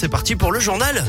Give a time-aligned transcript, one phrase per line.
[0.00, 1.04] c'est parti pour le journal.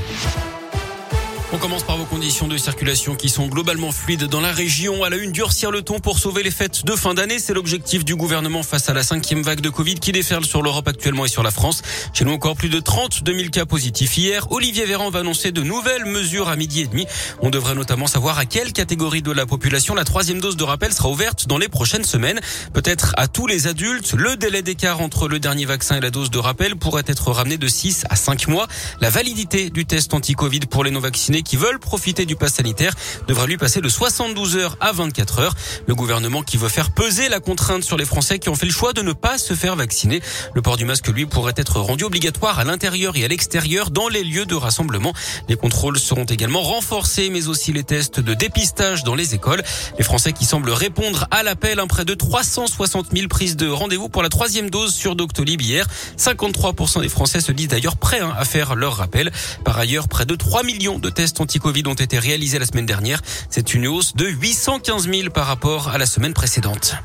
[1.54, 5.04] On commence par vos conditions de circulation qui sont globalement fluides dans la région.
[5.04, 7.40] À la une, durcir le ton pour sauver les fêtes de fin d'année.
[7.40, 10.88] C'est l'objectif du gouvernement face à la cinquième vague de Covid qui déferle sur l'Europe
[10.88, 11.82] actuellement et sur la France.
[12.14, 14.50] Chez nous, encore plus de 32 000 cas positifs hier.
[14.50, 17.06] Olivier Véran va annoncer de nouvelles mesures à midi et demi.
[17.42, 20.94] On devrait notamment savoir à quelle catégorie de la population la troisième dose de rappel
[20.94, 22.40] sera ouverte dans les prochaines semaines.
[22.72, 24.14] Peut-être à tous les adultes.
[24.14, 27.58] Le délai d'écart entre le dernier vaccin et la dose de rappel pourrait être ramené
[27.58, 28.70] de 6 à 5 mois.
[29.02, 30.92] La validité du test anti-Covid pour les
[31.44, 32.94] qui veulent profiter du pass sanitaire
[33.28, 35.56] devra lui passer de 72 heures à 24 heures.
[35.88, 38.72] Le gouvernement qui veut faire peser la contrainte sur les Français qui ont fait le
[38.72, 40.22] choix de ne pas se faire vacciner.
[40.54, 44.08] Le port du masque, lui, pourrait être rendu obligatoire à l'intérieur et à l'extérieur dans
[44.08, 45.14] les lieux de rassemblement.
[45.50, 49.64] Les contrôles seront également renforcés, mais aussi les tests de dépistage dans les écoles.
[49.98, 54.10] Les Français qui semblent répondre à l'appel, un près de 360 000 prises de rendez-vous
[54.10, 55.88] pour la troisième dose sur Doctolib hier.
[56.18, 59.32] 53% des Français se disent d'ailleurs prêts hein, à faire leur rappel.
[59.64, 63.22] Par ailleurs, près de 3 millions de tests anti-Covid ont été réalisés la semaine dernière.
[63.50, 66.96] C'est une hausse de 815 000 par rapport à la semaine précédente.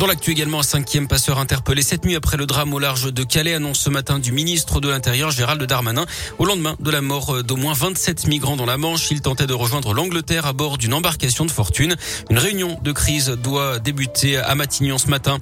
[0.00, 3.22] Dans l'actu également, un cinquième passeur interpellé cette nuit après le drame au large de
[3.22, 6.06] Calais, annonce ce matin du ministre de l'Intérieur Gérald Darmanin.
[6.38, 9.52] Au lendemain de la mort d'au moins 27 migrants dans la Manche, il tentait de
[9.52, 11.96] rejoindre l'Angleterre à bord d'une embarcation de fortune.
[12.30, 15.36] Une réunion de crise doit débuter à Matignon ce matin.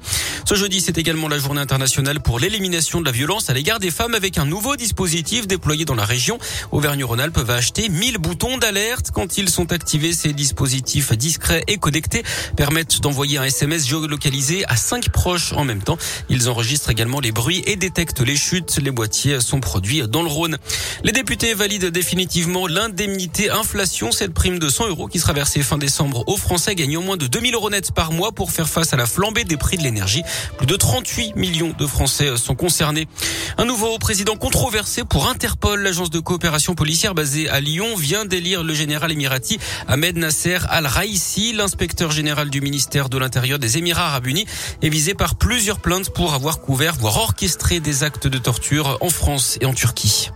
[0.44, 3.92] Ce jeudi, c'est également la journée internationale pour l'élimination de la violence à l'égard des
[3.92, 6.36] femmes avec un nouveau dispositif déployé dans la région.
[6.72, 9.12] Auvergne-Rhône-Alpes va acheter 1000 boutons d'alerte.
[9.12, 12.24] Quand ils sont activés, ces dispositifs discrets et connectés
[12.56, 15.98] permettent d'envoyer un SMS géolocalisé à cinq proches en même temps.
[16.28, 18.78] Ils enregistrent également les bruits et détectent les chutes.
[18.82, 20.58] Les boîtiers sont produits dans le Rhône.
[21.04, 25.78] Les députés valident définitivement l'indemnité inflation, cette prime de 100 euros qui sera versée fin
[25.78, 28.96] décembre aux Français gagnant moins de 2000 euros net par mois pour faire face à
[28.96, 30.22] la flambée des prix de l'énergie.
[30.56, 33.08] Plus de 38 millions de Français sont concernés.
[33.56, 38.62] Un nouveau président controversé pour Interpol, l'agence de coopération policière basée à Lyon, vient d'élire
[38.62, 44.26] le général émirati Ahmed Nasser Al-Raisi, l'inspecteur général du ministère de l'Intérieur des Émirats arabes
[44.26, 44.37] unis
[44.82, 49.08] est visé par plusieurs plaintes pour avoir couvert, voire orchestré des actes de torture en
[49.08, 50.30] France et en Turquie.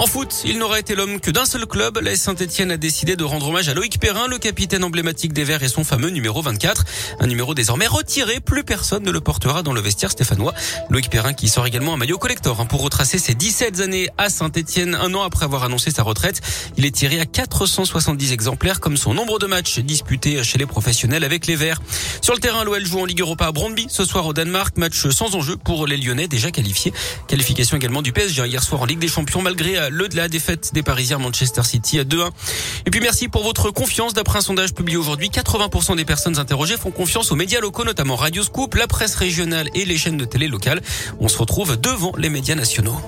[0.00, 1.98] En foot, il n'aurait été l'homme que d'un seul club.
[2.02, 5.62] La Saint-Etienne a décidé de rendre hommage à Loïc Perrin, le capitaine emblématique des Verts
[5.62, 6.86] et son fameux numéro 24.
[7.20, 8.40] Un numéro désormais retiré.
[8.40, 10.54] Plus personne ne le portera dans le vestiaire stéphanois.
[10.88, 14.30] Loïc Perrin qui sort également un maillot collector hein, pour retracer ses 17 années à
[14.30, 14.94] Saint-Etienne.
[14.94, 16.40] Un an après avoir annoncé sa retraite,
[16.78, 21.24] il est tiré à 470 exemplaires comme son nombre de matchs disputés chez les professionnels
[21.24, 21.82] avec les Verts.
[22.22, 24.78] Sur le terrain, l'OL joue en Ligue Europa à Brondby ce soir au Danemark.
[24.78, 26.94] Match sans enjeu pour les Lyonnais déjà qualifiés.
[27.28, 30.72] Qualification également du PSG hier soir en Ligue des Champions malgré le de la défaite
[30.72, 32.30] des Parisiens Manchester City à 2-1.
[32.86, 34.14] Et puis merci pour votre confiance.
[34.14, 38.16] D'après un sondage publié aujourd'hui, 80% des personnes interrogées font confiance aux médias locaux, notamment
[38.16, 40.80] Radio Scoop, la presse régionale et les chaînes de télé locales.
[41.18, 43.00] On se retrouve devant les médias nationaux.